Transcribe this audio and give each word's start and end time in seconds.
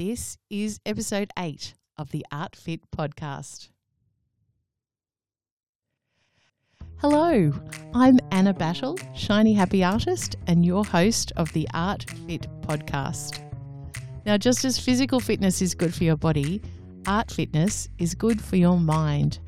This 0.00 0.38
is 0.48 0.80
episode 0.86 1.30
eight 1.38 1.74
of 1.98 2.10
the 2.10 2.24
Art 2.32 2.56
Fit 2.56 2.80
podcast. 2.90 3.68
Hello, 6.96 7.52
I'm 7.92 8.18
Anna 8.32 8.54
Battle, 8.54 8.98
Shiny 9.14 9.52
Happy 9.52 9.84
Artist, 9.84 10.36
and 10.46 10.64
your 10.64 10.86
host 10.86 11.32
of 11.36 11.52
the 11.52 11.68
Art 11.74 12.06
Fit 12.26 12.46
podcast. 12.62 13.42
Now, 14.24 14.38
just 14.38 14.64
as 14.64 14.78
physical 14.78 15.20
fitness 15.20 15.60
is 15.60 15.74
good 15.74 15.94
for 15.94 16.04
your 16.04 16.16
body, 16.16 16.62
art 17.06 17.30
fitness 17.30 17.90
is 17.98 18.14
good 18.14 18.40
for 18.40 18.56
your 18.56 18.78
mind. 18.80 19.38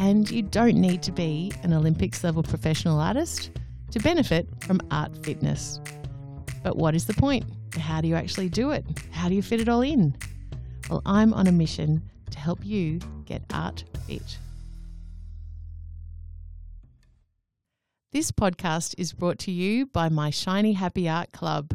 And 0.00 0.28
you 0.28 0.42
don't 0.42 0.80
need 0.80 1.04
to 1.04 1.12
be 1.12 1.52
an 1.62 1.72
Olympics 1.72 2.24
level 2.24 2.42
professional 2.42 2.98
artist 2.98 3.52
to 3.92 4.00
benefit 4.00 4.48
from 4.64 4.80
art 4.90 5.24
fitness. 5.24 5.80
But 6.64 6.76
what 6.76 6.96
is 6.96 7.06
the 7.06 7.14
point? 7.14 7.44
How 7.78 8.00
do 8.00 8.08
you 8.08 8.14
actually 8.14 8.48
do 8.48 8.70
it? 8.70 8.84
How 9.10 9.28
do 9.28 9.34
you 9.34 9.42
fit 9.42 9.60
it 9.60 9.68
all 9.68 9.82
in? 9.82 10.14
Well, 10.88 11.02
I'm 11.06 11.32
on 11.32 11.46
a 11.46 11.52
mission 11.52 12.02
to 12.30 12.38
help 12.38 12.64
you 12.64 13.00
get 13.26 13.42
art 13.52 13.84
fit. 14.06 14.38
This 18.12 18.32
podcast 18.32 18.94
is 18.98 19.12
brought 19.12 19.38
to 19.40 19.52
you 19.52 19.86
by 19.86 20.08
my 20.08 20.30
Shiny 20.30 20.72
Happy 20.72 21.08
Art 21.08 21.30
Club. 21.32 21.74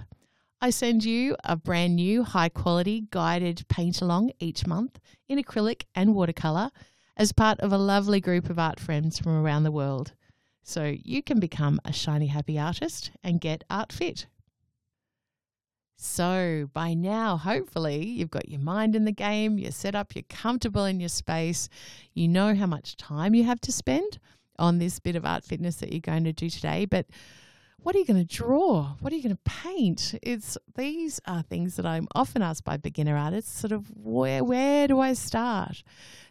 I 0.59 0.69
send 0.69 1.05
you 1.05 1.37
a 1.43 1.55
brand 1.55 1.95
new 1.95 2.23
high 2.23 2.49
quality 2.49 3.07
guided 3.09 3.65
paint 3.69 4.01
along 4.01 4.31
each 4.39 4.67
month 4.67 4.99
in 5.29 5.41
acrylic 5.41 5.83
and 5.95 6.13
watercolour 6.13 6.71
as 7.15 7.31
part 7.31 7.59
of 7.61 7.71
a 7.71 7.77
lovely 7.77 8.19
group 8.19 8.49
of 8.49 8.59
art 8.59 8.79
friends 8.79 9.17
from 9.17 9.37
around 9.37 9.63
the 9.63 9.71
world. 9.71 10.11
So 10.61 10.95
you 11.03 11.23
can 11.23 11.39
become 11.39 11.79
a 11.85 11.93
shiny 11.93 12.27
happy 12.27 12.59
artist 12.59 13.11
and 13.23 13.39
get 13.39 13.63
art 13.69 13.93
fit. 13.93 14.25
So, 15.97 16.69
by 16.73 16.93
now, 16.93 17.37
hopefully, 17.37 18.05
you've 18.05 18.29
got 18.29 18.49
your 18.49 18.59
mind 18.59 18.95
in 18.95 19.05
the 19.05 19.11
game, 19.11 19.57
you're 19.57 19.71
set 19.71 19.95
up, 19.95 20.13
you're 20.13 20.23
comfortable 20.29 20.85
in 20.85 20.99
your 20.99 21.09
space, 21.09 21.69
you 22.13 22.27
know 22.27 22.53
how 22.53 22.65
much 22.65 22.97
time 22.97 23.33
you 23.33 23.45
have 23.45 23.61
to 23.61 23.71
spend 23.71 24.19
on 24.59 24.77
this 24.77 24.99
bit 24.99 25.15
of 25.15 25.25
art 25.25 25.43
fitness 25.43 25.77
that 25.77 25.91
you're 25.91 26.01
going 26.01 26.25
to 26.25 26.33
do 26.33 26.49
today. 26.49 26.85
But 26.85 27.07
what 27.77 27.95
are 27.95 27.99
you 27.99 28.05
going 28.05 28.25
to 28.25 28.35
draw? 28.35 28.95
What 28.99 29.13
are 29.13 29.15
you 29.15 29.23
going 29.23 29.35
to 29.35 29.41
paint? 29.43 30.15
It's 30.23 30.57
these 30.75 31.21
are 31.27 31.43
things 31.43 31.75
that 31.75 31.85
I'm 31.85 32.07
often 32.15 32.41
asked 32.41 32.63
by 32.63 32.77
beginner 32.77 33.15
artists, 33.15 33.59
sort 33.59 33.71
of 33.71 33.85
where 33.95 34.43
where 34.43 34.87
do 34.87 34.99
I 34.99 35.13
start? 35.13 35.83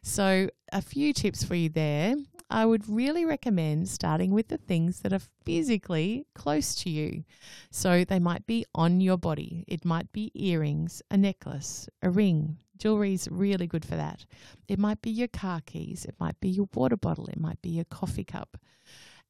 So, 0.02 0.50
a 0.72 0.82
few 0.82 1.12
tips 1.12 1.44
for 1.44 1.54
you 1.54 1.68
there. 1.68 2.16
I 2.50 2.66
would 2.66 2.88
really 2.88 3.24
recommend 3.24 3.88
starting 3.88 4.30
with 4.30 4.48
the 4.48 4.58
things 4.58 5.00
that 5.00 5.12
are 5.12 5.20
physically 5.44 6.26
close 6.34 6.74
to 6.76 6.90
you. 6.90 7.24
So 7.70 8.04
they 8.04 8.18
might 8.18 8.46
be 8.46 8.64
on 8.74 9.00
your 9.00 9.16
body. 9.16 9.64
It 9.66 9.84
might 9.84 10.12
be 10.12 10.30
earrings, 10.34 11.02
a 11.10 11.16
necklace, 11.16 11.88
a 12.02 12.10
ring. 12.10 12.58
Jewelry 12.76 13.14
is 13.14 13.28
really 13.30 13.66
good 13.66 13.84
for 13.84 13.96
that. 13.96 14.26
It 14.68 14.78
might 14.78 15.00
be 15.00 15.10
your 15.10 15.28
car 15.28 15.60
keys. 15.64 16.04
It 16.04 16.16
might 16.20 16.38
be 16.40 16.48
your 16.48 16.68
water 16.74 16.96
bottle. 16.96 17.26
It 17.26 17.40
might 17.40 17.60
be 17.62 17.70
your 17.70 17.84
coffee 17.84 18.24
cup. 18.24 18.56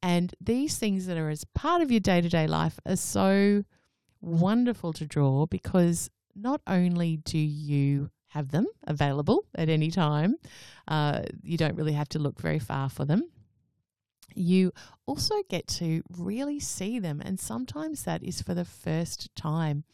And 0.03 0.35
these 0.41 0.77
things 0.77 1.07
that 1.07 1.17
are 1.17 1.31
as 1.31 1.45
part 1.45 1.83
of 1.83 1.91
your 1.91 2.01
day 2.01 2.21
to 2.21 2.29
day 2.29 2.47
life 2.47 2.79
are 2.85 2.97
so 2.97 3.65
wonderful 4.21 4.93
to 4.95 5.07
draw 5.07 5.47
because 5.47 6.11
not 6.35 6.61
only 6.67 7.19
do 7.19 7.39
you 7.39 8.11
have 8.35 8.51
them 8.51 8.67
available 8.89 9.45
at 9.55 9.69
any 9.69 9.91
time. 9.91 10.35
Uh, 10.89 11.23
you 11.43 11.57
don't 11.57 11.77
really 11.77 11.93
have 11.93 12.09
to 12.09 12.19
look 12.19 12.41
very 12.41 12.59
far 12.59 12.89
for 12.91 13.05
them. 13.05 13.23
You 14.35 14.73
also 15.07 15.37
get 15.49 15.69
to 15.79 16.03
really 16.19 16.59
see 16.59 16.99
them, 16.99 17.23
and 17.25 17.39
sometimes 17.39 18.03
that 18.03 18.25
is 18.25 18.43
for 18.43 18.53
the 18.53 18.65
first 18.65 19.35
time. 19.37 19.85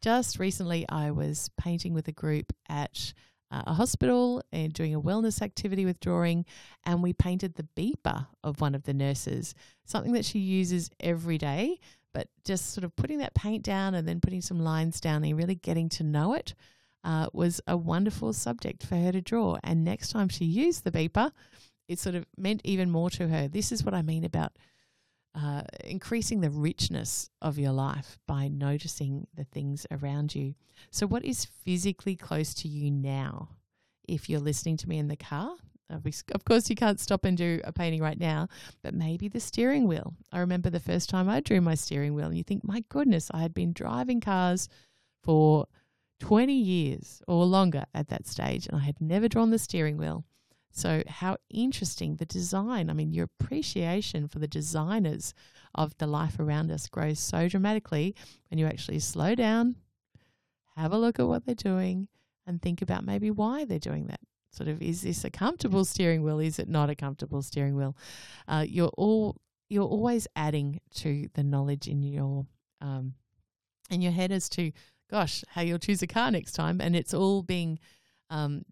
Just 0.00 0.38
recently, 0.38 0.86
I 0.88 1.10
was 1.10 1.50
painting 1.58 1.92
with 1.92 2.08
a 2.08 2.12
group 2.12 2.54
at 2.70 3.12
uh, 3.50 3.64
a 3.66 3.74
hospital 3.74 4.42
and 4.50 4.72
doing 4.72 4.94
a 4.94 5.00
wellness 5.00 5.42
activity 5.42 5.84
with 5.84 6.00
drawing, 6.00 6.46
and 6.84 7.02
we 7.02 7.12
painted 7.12 7.54
the 7.54 7.68
beeper 7.76 8.26
of 8.42 8.62
one 8.62 8.74
of 8.74 8.84
the 8.84 8.94
nurses, 8.94 9.54
something 9.84 10.14
that 10.14 10.24
she 10.24 10.38
uses 10.38 10.88
every 11.00 11.36
day. 11.36 11.78
But 12.14 12.28
just 12.46 12.72
sort 12.72 12.84
of 12.84 12.96
putting 12.96 13.18
that 13.18 13.34
paint 13.34 13.64
down 13.64 13.94
and 13.94 14.08
then 14.08 14.20
putting 14.20 14.40
some 14.40 14.60
lines 14.60 15.00
down 15.00 15.24
and 15.24 15.36
really 15.36 15.56
getting 15.56 15.88
to 15.90 16.04
know 16.04 16.32
it 16.32 16.54
uh, 17.04 17.28
was 17.32 17.60
a 17.66 17.76
wonderful 17.76 18.32
subject 18.32 18.84
for 18.84 18.96
her 18.96 19.12
to 19.12 19.20
draw. 19.20 19.58
And 19.62 19.84
next 19.84 20.10
time 20.10 20.28
she 20.28 20.44
used 20.44 20.84
the 20.84 20.90
beeper, 20.90 21.30
it 21.86 21.98
sort 21.98 22.14
of 22.14 22.24
meant 22.36 22.62
even 22.64 22.90
more 22.90 23.10
to 23.10 23.28
her. 23.28 23.46
This 23.46 23.70
is 23.70 23.84
what 23.84 23.94
I 23.94 24.02
mean 24.02 24.24
about 24.24 24.52
uh, 25.34 25.62
increasing 25.84 26.40
the 26.40 26.50
richness 26.50 27.28
of 27.42 27.58
your 27.58 27.72
life 27.72 28.18
by 28.26 28.48
noticing 28.48 29.26
the 29.34 29.44
things 29.44 29.86
around 29.90 30.34
you. 30.34 30.54
So, 30.90 31.06
what 31.06 31.24
is 31.24 31.44
physically 31.44 32.16
close 32.16 32.54
to 32.54 32.68
you 32.68 32.90
now? 32.90 33.48
If 34.06 34.28
you're 34.28 34.40
listening 34.40 34.76
to 34.78 34.88
me 34.88 34.98
in 34.98 35.08
the 35.08 35.16
car, 35.16 35.56
of 35.90 36.44
course, 36.44 36.70
you 36.70 36.76
can't 36.76 37.00
stop 37.00 37.24
and 37.24 37.36
do 37.36 37.60
a 37.64 37.72
painting 37.72 38.00
right 38.00 38.18
now, 38.18 38.48
but 38.82 38.94
maybe 38.94 39.28
the 39.28 39.40
steering 39.40 39.86
wheel. 39.86 40.14
I 40.32 40.40
remember 40.40 40.70
the 40.70 40.80
first 40.80 41.08
time 41.08 41.28
I 41.28 41.40
drew 41.40 41.60
my 41.60 41.74
steering 41.74 42.14
wheel, 42.14 42.26
and 42.26 42.36
you 42.36 42.44
think, 42.44 42.64
my 42.64 42.84
goodness, 42.88 43.30
I 43.32 43.42
had 43.42 43.54
been 43.54 43.72
driving 43.72 44.20
cars 44.20 44.68
for 45.22 45.66
20 46.24 46.54
years 46.54 47.20
or 47.28 47.44
longer 47.44 47.84
at 47.92 48.08
that 48.08 48.26
stage, 48.26 48.66
and 48.66 48.76
I 48.78 48.80
had 48.80 48.98
never 48.98 49.28
drawn 49.28 49.50
the 49.50 49.58
steering 49.58 49.98
wheel. 49.98 50.24
So, 50.70 51.02
how 51.06 51.36
interesting 51.50 52.16
the 52.16 52.24
design. 52.24 52.88
I 52.88 52.94
mean, 52.94 53.12
your 53.12 53.28
appreciation 53.38 54.26
for 54.28 54.38
the 54.38 54.48
designers 54.48 55.34
of 55.74 55.94
the 55.98 56.06
life 56.06 56.40
around 56.40 56.70
us 56.70 56.88
grows 56.88 57.20
so 57.20 57.46
dramatically 57.46 58.14
when 58.48 58.58
you 58.58 58.66
actually 58.66 59.00
slow 59.00 59.34
down, 59.34 59.76
have 60.76 60.92
a 60.92 60.98
look 60.98 61.20
at 61.20 61.28
what 61.28 61.44
they're 61.44 61.54
doing, 61.54 62.08
and 62.46 62.62
think 62.62 62.80
about 62.80 63.04
maybe 63.04 63.30
why 63.30 63.66
they're 63.66 63.78
doing 63.78 64.06
that. 64.06 64.20
Sort 64.50 64.68
of, 64.68 64.80
is 64.80 65.02
this 65.02 65.24
a 65.24 65.30
comfortable 65.30 65.84
steering 65.84 66.22
wheel? 66.22 66.40
Is 66.40 66.58
it 66.58 66.70
not 66.70 66.88
a 66.88 66.94
comfortable 66.94 67.42
steering 67.42 67.76
wheel? 67.76 67.98
Uh, 68.48 68.64
you're 68.66 68.92
all 68.96 69.36
you're 69.68 69.84
always 69.86 70.26
adding 70.34 70.80
to 70.94 71.28
the 71.34 71.42
knowledge 71.42 71.86
in 71.86 72.02
your 72.02 72.46
um, 72.80 73.12
in 73.90 74.00
your 74.00 74.12
head 74.12 74.32
as 74.32 74.48
to 74.48 74.72
gosh, 75.14 75.44
how 75.50 75.62
you'll 75.62 75.78
choose 75.78 76.02
a 76.02 76.08
car 76.08 76.28
next 76.32 76.54
time. 76.54 76.80
And 76.80 76.96
it's 76.96 77.14
all 77.14 77.44
being 77.44 77.78
um, 78.30 78.64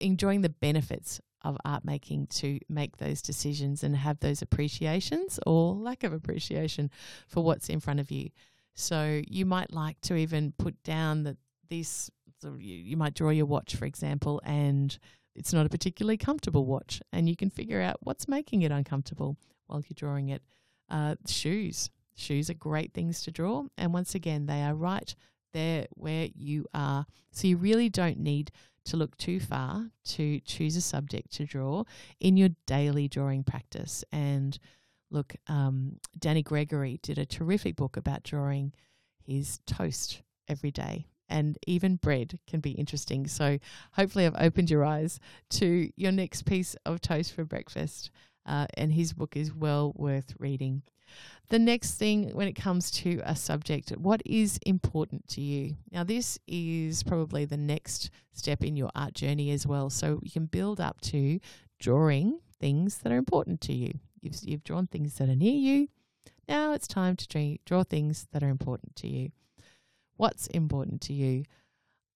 enjoying 0.00 0.40
the 0.40 0.48
benefits 0.48 1.20
of 1.42 1.56
art 1.64 1.84
making 1.84 2.26
to 2.26 2.58
make 2.68 2.96
those 2.96 3.22
decisions 3.22 3.84
and 3.84 3.94
have 3.94 4.18
those 4.18 4.42
appreciations 4.42 5.38
or 5.46 5.72
lack 5.76 6.02
of 6.02 6.12
appreciation 6.12 6.90
for 7.28 7.44
what's 7.44 7.68
in 7.68 7.78
front 7.78 8.00
of 8.00 8.10
you. 8.10 8.30
So 8.74 9.22
you 9.28 9.46
might 9.46 9.72
like 9.72 10.00
to 10.00 10.16
even 10.16 10.54
put 10.58 10.82
down 10.82 11.22
that 11.22 11.36
this, 11.70 12.10
you 12.58 12.96
might 12.96 13.14
draw 13.14 13.30
your 13.30 13.46
watch, 13.46 13.76
for 13.76 13.84
example, 13.84 14.40
and 14.44 14.98
it's 15.36 15.52
not 15.52 15.66
a 15.66 15.68
particularly 15.68 16.16
comfortable 16.16 16.66
watch, 16.66 17.00
and 17.12 17.28
you 17.28 17.36
can 17.36 17.48
figure 17.48 17.80
out 17.80 17.98
what's 18.00 18.26
making 18.26 18.62
it 18.62 18.72
uncomfortable 18.72 19.36
while 19.68 19.84
you're 19.86 19.94
drawing 19.94 20.30
it. 20.30 20.42
Uh, 20.90 21.14
shoes. 21.28 21.90
Shoes 22.16 22.50
are 22.50 22.54
great 22.54 22.92
things 22.92 23.22
to 23.22 23.30
draw, 23.30 23.66
and 23.78 23.92
once 23.92 24.16
again, 24.16 24.46
they 24.46 24.62
are 24.62 24.74
right 24.74 25.14
there 25.54 25.86
where 25.94 26.28
you 26.34 26.66
are. 26.74 27.06
So 27.32 27.48
you 27.48 27.56
really 27.56 27.88
don't 27.88 28.18
need 28.18 28.50
to 28.84 28.98
look 28.98 29.16
too 29.16 29.40
far 29.40 29.90
to 30.04 30.40
choose 30.40 30.76
a 30.76 30.82
subject 30.82 31.32
to 31.32 31.46
draw 31.46 31.84
in 32.20 32.36
your 32.36 32.50
daily 32.66 33.08
drawing 33.08 33.42
practice. 33.42 34.04
And 34.12 34.58
look, 35.10 35.34
um, 35.48 35.98
Danny 36.18 36.42
Gregory 36.42 37.00
did 37.02 37.18
a 37.18 37.24
terrific 37.24 37.76
book 37.76 37.96
about 37.96 38.22
drawing 38.22 38.74
his 39.26 39.60
toast 39.66 40.20
every 40.48 40.70
day. 40.70 41.06
And 41.26 41.56
even 41.66 41.96
bread 41.96 42.38
can 42.46 42.60
be 42.60 42.72
interesting. 42.72 43.26
So, 43.26 43.58
hopefully, 43.92 44.26
I've 44.26 44.36
opened 44.38 44.70
your 44.70 44.84
eyes 44.84 45.18
to 45.50 45.90
your 45.96 46.12
next 46.12 46.44
piece 46.44 46.76
of 46.84 47.00
toast 47.00 47.32
for 47.32 47.44
breakfast. 47.46 48.10
Uh, 48.46 48.66
and 48.74 48.92
his 48.92 49.12
book 49.12 49.36
is 49.36 49.54
well 49.54 49.92
worth 49.96 50.34
reading. 50.38 50.82
The 51.48 51.58
next 51.58 51.94
thing, 51.94 52.30
when 52.30 52.48
it 52.48 52.54
comes 52.54 52.90
to 52.92 53.20
a 53.24 53.36
subject, 53.36 53.90
what 53.92 54.22
is 54.24 54.58
important 54.64 55.28
to 55.28 55.40
you? 55.40 55.76
Now, 55.92 56.02
this 56.02 56.38
is 56.46 57.02
probably 57.02 57.44
the 57.44 57.56
next 57.56 58.10
step 58.32 58.64
in 58.64 58.76
your 58.76 58.90
art 58.94 59.14
journey 59.14 59.50
as 59.50 59.66
well. 59.66 59.90
So 59.90 60.20
you 60.22 60.30
can 60.30 60.46
build 60.46 60.80
up 60.80 61.00
to 61.02 61.38
drawing 61.78 62.40
things 62.58 62.98
that 62.98 63.12
are 63.12 63.18
important 63.18 63.60
to 63.62 63.72
you. 63.72 63.92
You've, 64.20 64.36
you've 64.42 64.64
drawn 64.64 64.86
things 64.86 65.14
that 65.16 65.28
are 65.28 65.36
near 65.36 65.52
you. 65.52 65.88
Now 66.48 66.72
it's 66.72 66.88
time 66.88 67.16
to 67.16 67.58
draw 67.64 67.84
things 67.84 68.26
that 68.32 68.42
are 68.42 68.48
important 68.48 68.96
to 68.96 69.08
you. 69.08 69.32
What's 70.16 70.46
important 70.48 71.00
to 71.02 71.12
you? 71.12 71.44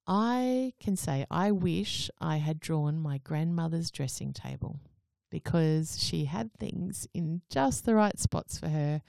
I 0.06 0.72
can 0.80 0.96
say 0.96 1.26
I 1.30 1.50
wish 1.50 2.10
I 2.18 2.38
had 2.38 2.60
drawn 2.60 2.98
my 2.98 3.18
grandmother's 3.18 3.90
dressing 3.90 4.32
table 4.32 4.80
because 5.30 6.02
she 6.02 6.24
had 6.24 6.52
things 6.54 7.06
in 7.14 7.42
just 7.50 7.84
the 7.84 7.94
right 7.94 8.18
spots 8.18 8.58
for 8.58 8.68
her. 8.68 9.02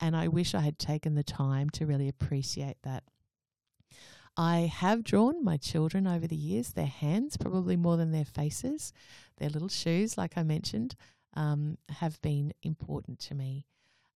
And 0.00 0.16
I 0.16 0.28
wish 0.28 0.54
I 0.54 0.60
had 0.60 0.78
taken 0.78 1.14
the 1.14 1.24
time 1.24 1.70
to 1.70 1.86
really 1.86 2.08
appreciate 2.08 2.76
that. 2.82 3.04
I 4.36 4.72
have 4.72 5.02
drawn 5.02 5.44
my 5.44 5.56
children 5.56 6.06
over 6.06 6.28
the 6.28 6.36
years, 6.36 6.72
their 6.72 6.86
hands 6.86 7.36
probably 7.36 7.76
more 7.76 7.96
than 7.96 8.12
their 8.12 8.24
faces. 8.24 8.92
Their 9.38 9.50
little 9.50 9.68
shoes, 9.68 10.16
like 10.16 10.38
I 10.38 10.44
mentioned, 10.44 10.94
um, 11.34 11.76
have 11.88 12.20
been 12.22 12.52
important 12.62 13.18
to 13.20 13.34
me. 13.34 13.66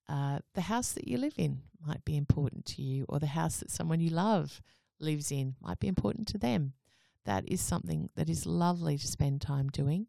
Uh, 0.08 0.38
the 0.54 0.62
house 0.62 0.93
that 0.93 1.08
you 1.08 1.19
live 1.19 1.34
in 1.38 1.62
might 1.84 2.04
be 2.04 2.16
important 2.16 2.66
to 2.66 2.82
you, 2.82 3.04
or 3.08 3.19
the 3.19 3.26
house 3.26 3.56
that 3.58 3.70
someone 3.70 3.99
you 3.99 4.10
love 4.10 4.62
lives 5.00 5.32
in 5.32 5.56
might 5.60 5.81
be 5.81 5.88
important 5.88 6.28
to 6.28 6.38
them. 6.38 6.75
That 7.25 7.49
is 7.49 7.60
something 7.60 8.10
that 8.14 8.28
is 8.28 8.46
lovely 8.46 8.99
to 8.99 9.06
spend 9.06 9.40
time 9.40 9.70
doing. 9.70 10.06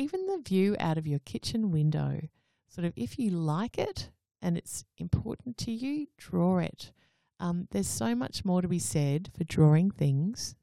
Even 0.00 0.24
the 0.24 0.40
view 0.42 0.76
out 0.80 0.96
of 0.96 1.06
your 1.06 1.18
kitchen 1.18 1.70
window, 1.70 2.22
sort 2.68 2.86
of 2.86 2.94
if 2.96 3.18
you 3.18 3.30
like 3.30 3.76
it 3.76 4.08
and 4.40 4.56
it's 4.56 4.86
important 4.96 5.58
to 5.58 5.70
you, 5.70 6.06
draw 6.16 6.56
it. 6.56 6.90
Um, 7.38 7.68
there's 7.70 7.86
so 7.86 8.14
much 8.14 8.42
more 8.42 8.62
to 8.62 8.68
be 8.68 8.78
said 8.78 9.28
for 9.36 9.44
drawing 9.44 9.90
things 9.90 10.56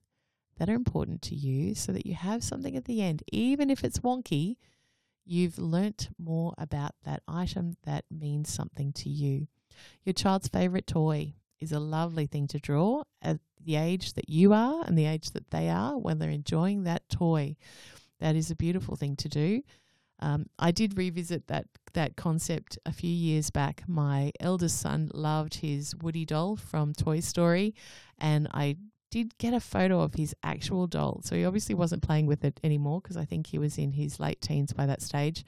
that 0.57 0.69
are 0.69 0.73
important 0.73 1.21
to 1.21 1.35
you 1.35 1.75
so 1.75 1.91
that 1.91 2.07
you 2.07 2.15
have 2.15 2.43
something 2.43 2.75
at 2.75 2.85
the 2.85 2.99
end, 3.03 3.21
even 3.31 3.69
if 3.69 3.83
it's 3.83 3.99
wonky. 3.99 4.57
You've 5.23 5.59
learnt 5.59 6.09
more 6.17 6.55
about 6.57 6.95
that 7.03 7.21
item 7.27 7.77
that 7.83 8.05
means 8.09 8.51
something 8.51 8.91
to 8.93 9.09
you. 9.09 9.47
Your 10.03 10.13
child's 10.13 10.47
favourite 10.47 10.87
toy 10.87 11.35
is 11.59 11.71
a 11.71 11.79
lovely 11.79 12.25
thing 12.25 12.47
to 12.47 12.59
draw 12.59 13.03
at 13.21 13.37
the 13.63 13.75
age 13.75 14.13
that 14.13 14.29
you 14.29 14.53
are 14.53 14.83
and 14.83 14.97
the 14.97 15.05
age 15.05 15.29
that 15.31 15.51
they 15.51 15.69
are 15.69 15.95
when 15.95 16.17
they're 16.17 16.31
enjoying 16.31 16.85
that 16.85 17.07
toy. 17.07 17.55
That 18.19 18.35
is 18.35 18.51
a 18.51 18.55
beautiful 18.55 18.95
thing 18.95 19.15
to 19.17 19.29
do. 19.29 19.61
Um, 20.19 20.47
I 20.57 20.71
did 20.71 20.97
revisit 20.97 21.47
that 21.47 21.65
that 21.93 22.15
concept 22.15 22.77
a 22.85 22.91
few 22.91 23.09
years 23.11 23.49
back. 23.49 23.83
My 23.87 24.31
eldest 24.39 24.79
son 24.79 25.11
loved 25.13 25.55
his 25.55 25.95
Woody 25.95 26.25
doll 26.25 26.55
from 26.55 26.93
Toy 26.93 27.19
Story, 27.19 27.75
and 28.17 28.47
I 28.51 28.77
did 29.09 29.37
get 29.37 29.53
a 29.53 29.59
photo 29.59 30.01
of 30.01 30.15
his 30.15 30.35
actual 30.43 30.87
doll. 30.87 31.21
So 31.23 31.35
he 31.35 31.45
obviously 31.45 31.75
wasn't 31.75 32.03
playing 32.03 32.25
with 32.25 32.43
it 32.43 32.59
anymore 32.63 33.01
because 33.01 33.17
I 33.17 33.25
think 33.25 33.47
he 33.47 33.59
was 33.59 33.77
in 33.77 33.91
his 33.93 34.19
late 34.19 34.41
teens 34.41 34.73
by 34.73 34.85
that 34.85 35.01
stage. 35.01 35.45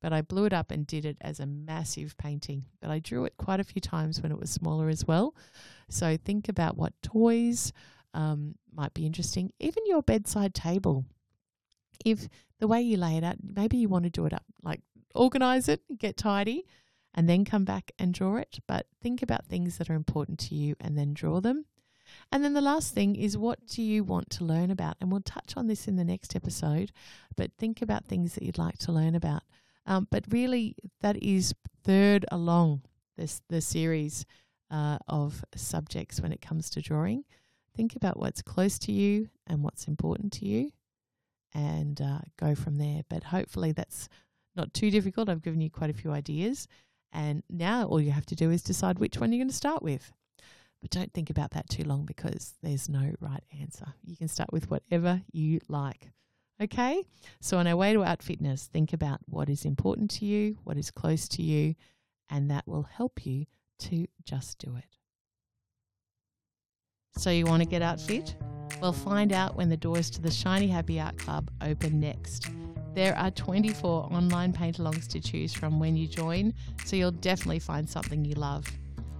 But 0.00 0.12
I 0.12 0.22
blew 0.22 0.46
it 0.46 0.52
up 0.52 0.70
and 0.70 0.86
did 0.86 1.04
it 1.04 1.18
as 1.20 1.40
a 1.40 1.46
massive 1.46 2.16
painting. 2.16 2.64
But 2.80 2.90
I 2.90 3.00
drew 3.00 3.24
it 3.26 3.34
quite 3.36 3.60
a 3.60 3.64
few 3.64 3.80
times 3.80 4.22
when 4.22 4.32
it 4.32 4.38
was 4.38 4.50
smaller 4.50 4.88
as 4.88 5.06
well. 5.06 5.34
So 5.90 6.16
think 6.16 6.48
about 6.48 6.78
what 6.78 6.94
toys 7.02 7.72
um, 8.14 8.54
might 8.72 8.94
be 8.94 9.04
interesting. 9.04 9.52
Even 9.60 9.84
your 9.86 10.02
bedside 10.02 10.54
table. 10.54 11.04
If 12.04 12.28
the 12.58 12.68
way 12.68 12.80
you 12.80 12.96
lay 12.96 13.16
it 13.16 13.24
out, 13.24 13.36
maybe 13.42 13.76
you 13.76 13.88
want 13.88 14.04
to 14.04 14.10
do 14.10 14.26
it 14.26 14.32
up, 14.32 14.44
like 14.62 14.80
organize 15.14 15.68
it, 15.68 15.82
get 15.98 16.16
tidy, 16.16 16.66
and 17.14 17.28
then 17.28 17.44
come 17.44 17.64
back 17.64 17.92
and 17.98 18.14
draw 18.14 18.36
it. 18.36 18.60
But 18.66 18.86
think 19.02 19.22
about 19.22 19.46
things 19.46 19.78
that 19.78 19.90
are 19.90 19.94
important 19.94 20.38
to 20.40 20.54
you 20.54 20.76
and 20.80 20.96
then 20.96 21.14
draw 21.14 21.40
them. 21.40 21.64
And 22.32 22.44
then 22.44 22.54
the 22.54 22.60
last 22.60 22.94
thing 22.94 23.16
is 23.16 23.38
what 23.38 23.66
do 23.66 23.82
you 23.82 24.04
want 24.04 24.30
to 24.30 24.44
learn 24.44 24.70
about? 24.70 24.96
And 25.00 25.10
we'll 25.10 25.20
touch 25.20 25.54
on 25.56 25.66
this 25.66 25.86
in 25.88 25.96
the 25.96 26.04
next 26.04 26.34
episode, 26.34 26.92
but 27.36 27.52
think 27.58 27.82
about 27.82 28.04
things 28.04 28.34
that 28.34 28.42
you'd 28.42 28.58
like 28.58 28.78
to 28.78 28.92
learn 28.92 29.14
about. 29.14 29.42
Um, 29.86 30.06
but 30.10 30.24
really, 30.28 30.76
that 31.00 31.22
is 31.22 31.54
third 31.84 32.24
along 32.30 32.82
this 33.16 33.42
the 33.48 33.60
series 33.60 34.24
uh, 34.70 34.98
of 35.08 35.44
subjects 35.54 36.20
when 36.20 36.32
it 36.32 36.40
comes 36.40 36.70
to 36.70 36.80
drawing. 36.80 37.24
Think 37.76 37.96
about 37.96 38.18
what's 38.18 38.42
close 38.42 38.78
to 38.80 38.92
you 38.92 39.28
and 39.46 39.62
what's 39.62 39.86
important 39.86 40.32
to 40.34 40.46
you, 40.46 40.70
and 41.54 42.00
uh, 42.00 42.18
go 42.38 42.54
from 42.54 42.76
there. 42.76 43.02
But 43.08 43.24
hopefully, 43.24 43.72
that's 43.72 44.08
not 44.56 44.74
too 44.74 44.90
difficult. 44.90 45.28
I've 45.28 45.42
given 45.42 45.60
you 45.60 45.70
quite 45.70 45.90
a 45.90 45.94
few 45.94 46.12
ideas, 46.12 46.68
and 47.12 47.42
now 47.48 47.86
all 47.86 48.00
you 48.00 48.12
have 48.12 48.26
to 48.26 48.36
do 48.36 48.50
is 48.50 48.62
decide 48.62 48.98
which 48.98 49.18
one 49.18 49.32
you're 49.32 49.40
going 49.40 49.50
to 49.50 49.54
start 49.54 49.82
with. 49.82 50.12
But 50.80 50.90
don't 50.90 51.12
think 51.12 51.28
about 51.30 51.50
that 51.52 51.68
too 51.68 51.84
long 51.84 52.06
because 52.06 52.54
there's 52.62 52.88
no 52.88 53.12
right 53.20 53.42
answer. 53.60 53.86
You 54.04 54.16
can 54.16 54.28
start 54.28 54.52
with 54.52 54.70
whatever 54.70 55.20
you 55.32 55.60
like. 55.68 56.10
Okay? 56.60 57.02
So, 57.40 57.58
on 57.58 57.66
our 57.66 57.76
way 57.76 57.92
to 57.92 58.04
Art 58.04 58.22
Fitness, 58.22 58.66
think 58.66 58.92
about 58.92 59.20
what 59.26 59.48
is 59.48 59.64
important 59.64 60.10
to 60.12 60.26
you, 60.26 60.58
what 60.64 60.76
is 60.76 60.90
close 60.90 61.28
to 61.28 61.42
you, 61.42 61.74
and 62.28 62.50
that 62.50 62.66
will 62.66 62.82
help 62.82 63.24
you 63.26 63.46
to 63.80 64.06
just 64.24 64.58
do 64.58 64.76
it. 64.76 64.84
So, 67.16 67.30
you 67.30 67.46
want 67.46 67.62
to 67.62 67.68
get 67.68 67.82
art 67.82 68.00
fit? 68.00 68.36
Well, 68.80 68.92
find 68.94 69.32
out 69.32 69.56
when 69.56 69.68
the 69.68 69.76
doors 69.76 70.08
to 70.10 70.22
the 70.22 70.30
Shiny 70.30 70.68
Happy 70.68 70.98
Art 70.98 71.18
Club 71.18 71.50
open 71.60 72.00
next. 72.00 72.48
There 72.94 73.14
are 73.16 73.30
24 73.30 74.08
online 74.10 74.54
paint 74.54 74.78
alongs 74.78 75.06
to 75.08 75.20
choose 75.20 75.52
from 75.52 75.78
when 75.78 75.96
you 75.96 76.08
join, 76.08 76.54
so 76.84 76.96
you'll 76.96 77.10
definitely 77.10 77.58
find 77.58 77.86
something 77.88 78.24
you 78.24 78.34
love. 78.34 78.64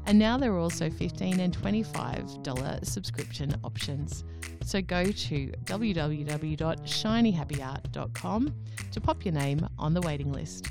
And 0.06 0.18
now 0.18 0.38
there 0.38 0.50
are 0.52 0.58
also 0.58 0.88
15 0.88 1.40
and 1.40 1.54
$25 1.56 2.86
subscription 2.86 3.54
options. 3.62 4.24
So 4.64 4.80
go 4.80 5.04
to 5.04 5.52
www.shinyhappyart.com 5.64 8.54
to 8.92 9.00
pop 9.00 9.24
your 9.24 9.34
name 9.34 9.68
on 9.78 9.94
the 9.94 10.00
waiting 10.00 10.32
list. 10.32 10.66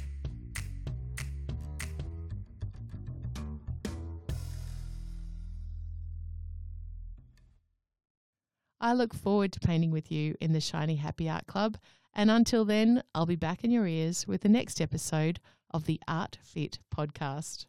I 8.82 8.94
look 8.94 9.14
forward 9.14 9.52
to 9.54 9.60
painting 9.60 9.92
with 9.92 10.10
you 10.10 10.36
in 10.40 10.54
the 10.54 10.62
Shiny 10.62 10.96
Happy 10.96 11.30
Art 11.30 11.48
Club. 11.48 11.78
And 12.14 12.32
until 12.32 12.64
then, 12.64 13.04
I'll 13.14 13.26
be 13.26 13.36
back 13.36 13.64
in 13.64 13.72
your 13.72 13.86
ears 13.86 14.26
with 14.26 14.42
the 14.42 14.50
next 14.50 14.80
episode 14.80 15.42
of 15.72 15.86
the 15.86 16.00
Art 16.08 16.38
Fit 16.42 16.80
podcast. 16.96 17.66